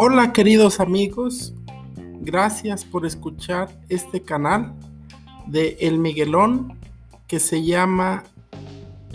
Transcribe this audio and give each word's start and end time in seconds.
Hola 0.00 0.32
queridos 0.32 0.80
amigos, 0.80 1.52
gracias 2.20 2.84
por 2.84 3.04
escuchar 3.04 3.68
este 3.88 4.22
canal 4.22 4.74
de 5.46 5.76
El 5.80 5.98
Miguelón 5.98 6.78
que 7.26 7.40
se 7.40 7.64
llama 7.64 8.24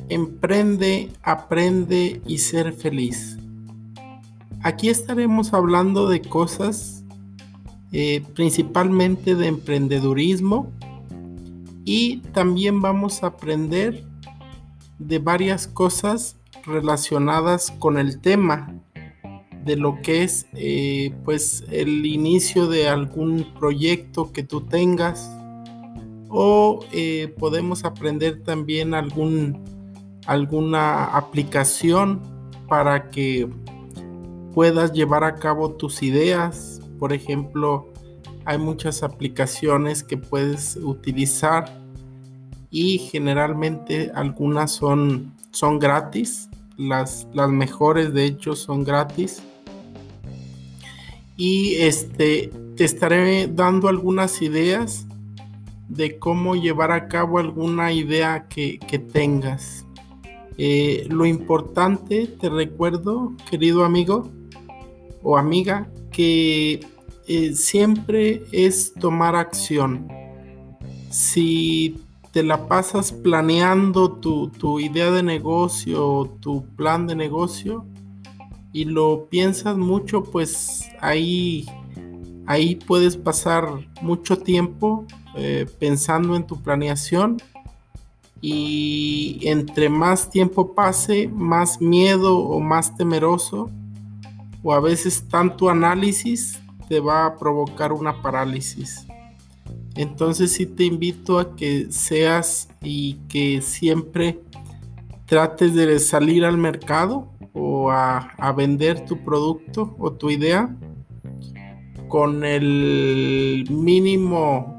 Emprende, 0.09 1.09
Aprende 1.23 2.21
y 2.25 2.37
Ser 2.39 2.73
Feliz. 2.73 3.37
Aquí 4.61 4.89
estaremos 4.89 5.53
hablando 5.53 6.07
de 6.07 6.21
cosas 6.21 7.03
eh, 7.91 8.23
principalmente 8.35 9.35
de 9.35 9.47
emprendedurismo 9.47 10.71
y 11.85 12.17
también 12.33 12.81
vamos 12.81 13.23
a 13.23 13.27
aprender 13.27 14.03
de 14.99 15.19
varias 15.19 15.67
cosas 15.67 16.37
relacionadas 16.65 17.71
con 17.79 17.97
el 17.97 18.19
tema 18.21 18.73
de 19.65 19.77
lo 19.77 20.01
que 20.01 20.23
es 20.23 20.45
eh, 20.53 21.13
pues 21.23 21.63
el 21.71 22.05
inicio 22.05 22.67
de 22.67 22.87
algún 22.87 23.53
proyecto 23.57 24.31
que 24.31 24.43
tú 24.43 24.61
tengas 24.61 25.29
o 26.29 26.79
eh, 26.91 27.33
podemos 27.37 27.85
aprender 27.85 28.43
también 28.43 28.93
algún 28.93 29.63
alguna 30.25 31.05
aplicación 31.05 32.21
para 32.67 33.09
que 33.09 33.49
puedas 34.53 34.93
llevar 34.93 35.23
a 35.23 35.35
cabo 35.35 35.73
tus 35.73 36.01
ideas. 36.01 36.81
Por 36.99 37.13
ejemplo 37.13 37.92
hay 38.45 38.57
muchas 38.57 39.03
aplicaciones 39.03 40.03
que 40.03 40.17
puedes 40.17 40.77
utilizar 40.77 41.65
y 42.69 42.97
generalmente 42.97 44.11
algunas 44.15 44.71
son 44.71 45.33
son 45.51 45.79
gratis 45.79 46.49
las, 46.77 47.27
las 47.33 47.49
mejores 47.49 48.13
de 48.13 48.25
hecho 48.25 48.55
son 48.55 48.83
gratis 48.83 49.43
y 51.35 51.75
este, 51.75 52.51
te 52.75 52.85
estaré 52.85 53.47
dando 53.47 53.87
algunas 53.87 54.41
ideas 54.41 55.07
de 55.89 56.17
cómo 56.17 56.55
llevar 56.55 56.91
a 56.91 57.07
cabo 57.07 57.39
alguna 57.39 57.91
idea 57.91 58.47
que, 58.47 58.79
tengas. 59.11 59.85
Eh, 60.57 61.07
lo 61.09 61.25
importante, 61.25 62.27
te 62.27 62.49
recuerdo, 62.49 63.33
querido 63.49 63.83
amigo 63.83 64.29
o 65.23 65.37
amiga, 65.37 65.87
que 66.11 66.85
eh, 67.27 67.53
siempre 67.55 68.43
es 68.51 68.93
tomar 68.93 69.35
acción. 69.35 70.07
Si 71.09 72.01
te 72.31 72.43
la 72.43 72.67
pasas 72.67 73.11
planeando 73.11 74.11
tu, 74.11 74.49
tu 74.49 74.79
idea 74.79 75.11
de 75.11 75.23
negocio, 75.23 76.37
tu 76.39 76.65
plan 76.75 77.05
de 77.07 77.15
negocio, 77.15 77.85
y 78.73 78.85
lo 78.85 79.27
piensas 79.29 79.77
mucho, 79.77 80.23
pues 80.23 80.89
ahí, 80.99 81.67
ahí 82.47 82.75
puedes 82.75 83.15
pasar 83.15 83.69
mucho 84.01 84.39
tiempo 84.39 85.05
eh, 85.35 85.67
pensando 85.79 86.35
en 86.35 86.45
tu 86.45 86.61
planeación 86.61 87.37
y 88.41 89.39
entre 89.43 89.89
más 89.89 90.29
tiempo 90.29 90.73
pase, 90.73 91.27
más 91.27 91.79
miedo 91.79 92.37
o 92.39 92.59
más 92.59 92.97
temeroso 92.97 93.69
o 94.63 94.73
a 94.73 94.79
veces 94.79 95.27
tanto 95.29 95.69
análisis 95.69 96.59
te 96.87 96.99
va 96.99 97.25
a 97.25 97.37
provocar 97.37 97.91
una 97.93 98.21
parálisis. 98.21 99.05
Entonces 99.95 100.51
sí 100.51 100.65
te 100.65 100.85
invito 100.85 101.39
a 101.39 101.55
que 101.55 101.91
seas 101.91 102.69
y 102.81 103.15
que 103.29 103.61
siempre 103.61 104.39
trates 105.25 105.75
de 105.75 105.99
salir 105.99 106.45
al 106.45 106.57
mercado 106.57 107.31
o 107.53 107.91
a, 107.91 108.53
vender 108.55 109.05
tu 109.05 109.23
producto 109.23 109.95
o 109.99 110.11
tu 110.11 110.29
idea 110.29 110.75
con 112.07 112.43
el 112.43 113.65
mínimo, 113.69 114.77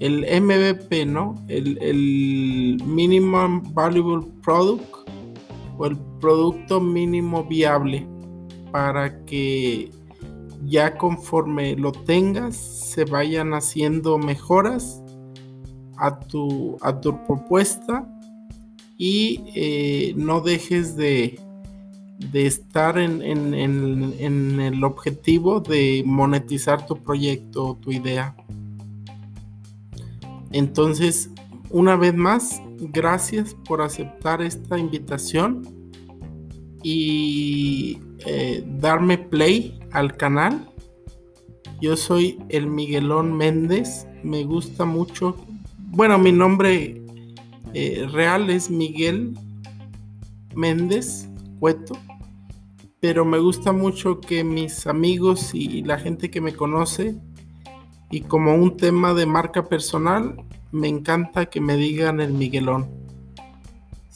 el 0.00 0.20
MVP, 0.42 1.06
¿no? 1.06 1.34
El, 1.48 1.78
el 1.80 2.82
Minimum 2.84 3.74
Valuable 3.74 4.26
Product 4.42 5.08
o 5.76 5.86
el 5.86 5.96
producto 6.20 6.80
mínimo 6.80 7.44
viable 7.44 8.06
para 8.72 9.24
que 9.24 9.90
ya 10.64 10.96
conforme 10.96 11.76
lo 11.76 11.92
tengas 11.92 12.56
se 12.56 13.04
vayan 13.04 13.54
haciendo 13.54 14.18
mejoras 14.18 15.02
a 15.96 16.18
tu, 16.18 16.76
a 16.80 17.00
tu 17.00 17.24
propuesta 17.26 18.08
y 18.96 19.40
eh, 19.54 20.14
no 20.16 20.40
dejes 20.40 20.96
de, 20.96 21.40
de 22.18 22.46
estar 22.46 22.98
en, 22.98 23.22
el 23.22 24.84
objetivo 24.84 25.60
de 25.60 26.02
monetizar 26.04 26.84
tu 26.86 26.96
proyecto 26.96 27.66
o 27.66 27.74
tu 27.76 27.92
idea. 27.92 28.34
Entonces, 30.50 31.30
una 31.70 31.96
vez 31.96 32.14
más, 32.14 32.60
gracias 32.80 33.54
por 33.66 33.82
aceptar 33.82 34.42
esta 34.42 34.78
invitación 34.78 35.77
y 36.82 37.98
eh, 38.26 38.64
darme 38.80 39.18
play 39.18 39.78
al 39.92 40.16
canal. 40.16 40.68
Yo 41.80 41.96
soy 41.96 42.38
el 42.48 42.66
Miguelón 42.66 43.36
Méndez. 43.36 44.06
Me 44.22 44.44
gusta 44.44 44.84
mucho. 44.84 45.36
Bueno, 45.90 46.18
mi 46.18 46.32
nombre 46.32 47.00
eh, 47.74 48.06
real 48.10 48.50
es 48.50 48.70
Miguel 48.70 49.34
Méndez 50.54 51.28
Cueto 51.60 51.98
pero 53.00 53.24
me 53.24 53.38
gusta 53.38 53.72
mucho 53.72 54.20
que 54.20 54.42
mis 54.42 54.86
amigos 54.86 55.54
y 55.54 55.82
la 55.82 55.98
gente 55.98 56.30
que 56.30 56.40
me 56.40 56.52
conoce 56.52 57.16
y 58.10 58.22
como 58.22 58.54
un 58.54 58.76
tema 58.76 59.14
de 59.14 59.26
marca 59.26 59.68
personal, 59.68 60.36
me 60.72 60.88
encanta 60.88 61.46
que 61.46 61.60
me 61.60 61.76
digan 61.76 62.20
el 62.20 62.32
Miguelón. 62.32 62.88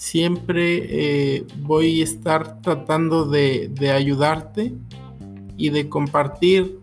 Siempre 0.03 1.37
eh, 1.37 1.47
voy 1.61 2.01
a 2.01 2.05
estar 2.05 2.61
tratando 2.61 3.25
de, 3.25 3.71
ayudarte 3.95 4.75
y 5.57 5.71
de 5.71 5.89
compartir 5.89 6.81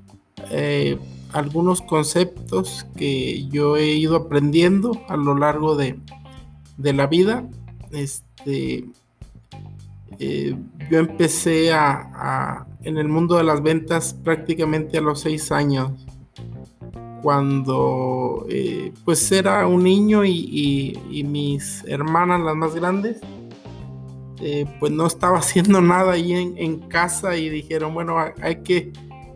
eh, 0.52 0.98
algunos 1.34 1.82
conceptos 1.82 2.88
que 2.96 3.46
yo 3.50 3.76
he 3.76 3.92
ido 3.92 4.16
aprendiendo 4.16 4.94
a 5.10 5.18
lo 5.18 5.36
largo 5.38 5.76
de, 5.76 6.00
de 6.78 6.94
la 6.94 7.08
vida. 7.08 7.46
Este, 7.92 8.86
eh, 10.18 10.56
yo 10.90 11.00
empecé 11.00 11.74
a, 11.74 12.68
en 12.84 12.98
el 12.98 13.10
mundo 13.10 13.36
de 13.36 13.44
las 13.44 13.62
ventas 13.62 14.14
prácticamente 14.14 14.98
a 14.98 15.02
los 15.02 15.20
seis 15.20 15.52
años, 15.52 15.92
cuando 17.22 18.46
eh, 18.50 18.94
pues 19.06 19.32
era 19.32 19.68
un 19.68 19.84
niño 19.84 20.26
y, 20.26 21.24
mis 21.28 21.84
hermanas, 21.88 22.42
las 22.42 22.56
más 22.56 22.76
grandes, 22.76 23.20
eh, 24.42 24.66
pues 24.80 24.92
no 24.92 25.08
estaba 25.08 25.38
haciendo 25.40 25.82
nada 25.82 26.14
ahí 26.14 26.34
en, 26.34 26.80
casa 26.90 27.36
y 27.36 27.50
dijeron, 27.50 27.94
bueno, 27.94 28.16
hay 28.42 28.64
que, 28.64 28.92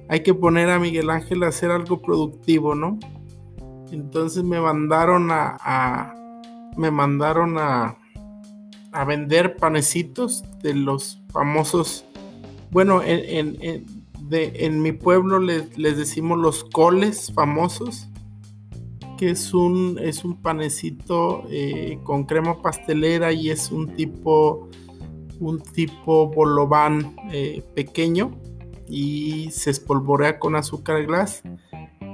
hay 0.09 0.23
que 0.23 0.33
poner 0.33 0.69
a 0.69 0.79
Miguel 0.79 1.09
Ángel 1.09 1.43
a 1.43 1.47
hacer 1.47 1.71
algo 1.71 2.01
productivo, 2.01 2.75
¿no? 2.75 2.99
Entonces 3.91 4.43
me 4.43 4.59
mandaron 4.59 5.29
a 5.31 6.13
me 6.77 6.91
mandaron 6.91 7.57
a, 7.57 7.97
a 8.91 9.05
vender 9.05 9.57
panecitos 9.57 10.43
de 10.61 10.73
los 10.73 11.21
famosos, 11.31 12.05
bueno, 12.71 13.01
en, 13.03 13.57
en, 13.61 14.02
mi 14.29 14.91
pueblo 14.91 15.39
les, 15.39 15.75
decimos 15.75 16.39
los 16.39 16.63
coles 16.63 17.31
famosos, 17.33 18.07
que 19.17 19.31
es 19.31 19.53
un, 19.53 19.99
es 20.01 20.23
un 20.23 20.41
panecito 20.41 21.43
eh, 21.49 21.99
con 22.03 22.25
crema 22.25 22.61
pastelera 22.61 23.31
y 23.31 23.49
es 23.49 23.71
un 23.71 23.95
tipo, 23.95 24.69
un 25.39 25.61
tipo 25.61 26.27
bolobán 26.27 27.15
eh, 27.31 27.63
pequeño 27.75 28.31
y 28.89 29.49
se 29.51 29.69
espolvorea 29.71 30.39
con 30.39 30.55
azúcar 30.55 31.05
glass. 31.05 31.43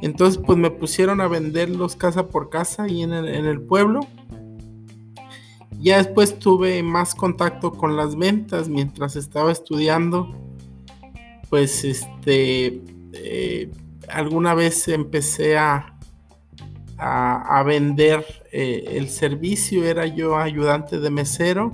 Entonces 0.02 0.42
pues 0.46 0.58
me 0.58 0.72
pusieron 0.72 1.22
a 1.22 1.28
venderlos 1.28 1.96
casa 1.96 2.28
por 2.28 2.50
casa 2.50 2.88
y 2.88 3.04
en 3.04 3.14
en 3.14 3.46
el 3.46 3.62
pueblo 3.62 4.02
ya 5.80 5.98
después 5.98 6.38
tuve 6.40 6.84
más 6.84 7.16
contacto 7.16 7.72
con 7.72 7.96
las 7.96 8.18
ventas 8.18 8.68
mientras 8.68 9.16
estaba 9.16 9.52
estudiando. 9.52 10.49
Pues 11.50 11.84
este, 11.84 12.82
eh, 13.14 13.72
alguna 14.08 14.54
vez 14.54 14.88
empecé 14.88 15.58
a, 15.58 15.98
a, 16.98 17.64
vender 17.64 18.24
eh, 18.52 18.86
el 18.98 19.10
servicio, 19.10 19.84
era 19.84 20.06
yo 20.06 20.38
ayudante 20.38 21.00
de 21.00 21.10
mesero 21.10 21.74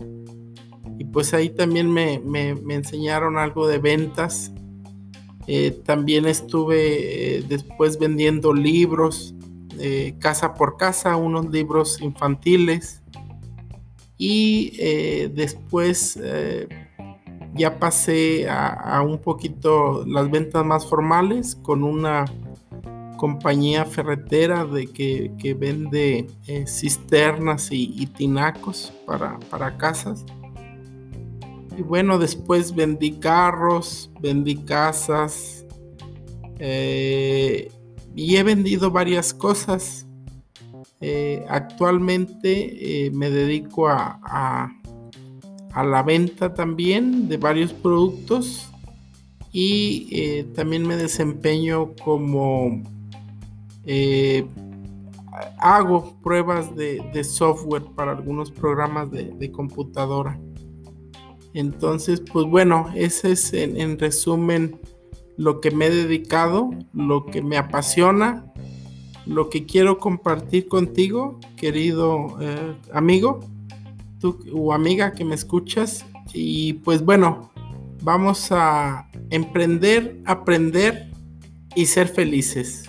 y 0.97 1.03
pues 1.05 1.33
ahí 1.33 1.49
también 1.49 1.91
me, 1.91 2.21
enseñaron 2.69 3.37
algo 3.37 3.67
de 3.67 3.79
ventas. 3.79 4.51
Eh, 5.47 5.79
también 5.85 6.25
estuve 6.25 7.43
después 7.47 7.99
vendiendo 7.99 8.53
libros 8.53 9.35
casa 10.19 10.53
por 10.53 10.77
casa, 10.77 11.17
unos 11.17 11.51
libros 11.51 11.99
infantiles 11.99 13.03
y 14.17 14.71
después 15.27 16.17
ya 17.55 17.79
pasé 17.79 18.49
a, 18.49 19.01
un 19.01 19.19
poquito 19.19 20.05
las 20.05 20.29
ventas 20.29 20.65
más 20.65 20.85
formales 20.85 21.55
con 21.55 21.83
una 21.83 22.25
compañía 23.17 23.85
ferretera 23.85 24.65
de 24.65 24.87
que, 24.87 25.55
vende 25.57 26.27
eh, 26.47 26.65
cisternas 26.67 27.69
y, 27.71 28.05
tinacos 28.07 28.93
para, 29.05 29.39
para, 29.49 29.77
casas. 29.77 30.25
Y 31.77 31.81
bueno, 31.81 32.19
después 32.19 32.75
vendí 32.75 33.13
carros, 33.19 34.11
vendí 34.21 34.55
casas 34.57 35.65
y 36.59 38.35
he 38.37 38.43
vendido 38.43 38.91
varias 38.91 39.33
cosas 39.33 40.05
eh, 41.01 41.45
actualmente 41.49 43.05
eh, 43.05 43.11
me 43.11 43.29
dedico 43.29 43.87
a, 43.87 44.71
la 45.83 46.03
venta 46.03 46.53
también 46.53 47.27
de 47.27 47.37
varios 47.37 47.73
productos 47.73 48.69
y 49.51 50.07
eh, 50.11 50.47
también 50.55 50.85
me 50.87 50.95
desempeño 50.95 51.93
como 52.03 52.83
hago 55.59 56.15
pruebas 56.23 56.75
de, 56.75 57.23
software 57.23 57.83
para 57.95 58.11
algunos 58.11 58.51
programas 58.51 59.11
de, 59.11 59.51
computadora. 59.51 60.39
Entonces, 61.53 62.21
pues 62.21 62.45
bueno, 62.47 62.89
ese 62.95 63.33
es 63.33 63.53
en 63.53 63.99
resumen 63.99 64.79
lo 65.37 65.61
que 65.61 65.71
me 65.71 65.85
he 65.85 65.89
dedicado, 65.91 66.71
lo 66.93 67.25
que 67.25 67.41
me 67.41 67.57
apasiona 67.57 68.51
lo 69.25 69.49
que 69.49 69.65
quiero 69.65 69.97
compartir 69.97 70.67
contigo, 70.67 71.39
querido 71.57 72.37
eh, 72.39 72.75
amigo 72.93 73.39
tú, 74.19 74.39
o 74.53 74.73
amiga 74.73 75.13
que 75.13 75.25
me 75.25 75.35
escuchas. 75.35 76.05
Y 76.33 76.73
pues 76.73 77.03
bueno, 77.03 77.51
vamos 78.01 78.51
a 78.51 79.09
emprender, 79.29 80.21
aprender 80.25 81.11
y 81.75 81.85
ser 81.85 82.07
felices. 82.07 82.85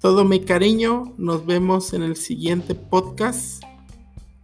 Todo 0.00 0.24
mi 0.24 0.40
cariño, 0.40 1.14
nos 1.16 1.46
vemos 1.46 1.94
en 1.94 2.02
el 2.02 2.16
siguiente 2.16 2.74
podcast 2.74 3.62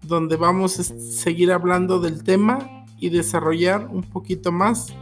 donde 0.02 0.36
vamos 0.36 0.78
a 0.80 0.82
seguir 0.82 1.52
hablando 1.52 2.00
del 2.00 2.24
tema 2.24 2.86
y 2.98 3.10
desarrollar 3.10 3.86
un 3.88 4.02
poquito 4.02 4.52
más 4.52 4.92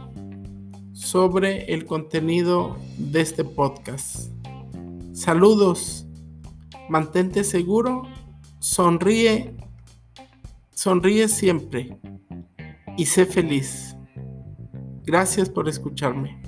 sobre 0.93 1.73
el 1.73 1.85
contenido 1.85 2.77
de 2.97 3.21
este 3.21 3.43
podcast. 3.43 4.31
Saludos, 5.13 6.05
mantente 6.89 7.43
seguro, 7.43 8.03
sonríe, 8.59 9.55
sonríe 10.79 11.27
siempre 11.27 11.99
y 12.95 13.05
sé 13.05 13.25
feliz. 13.25 13.97
Gracias 15.03 15.49
por 15.49 15.67
escucharme. 15.67 16.41